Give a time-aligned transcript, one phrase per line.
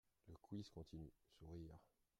[0.29, 1.77] Le quiz continue (Sourires).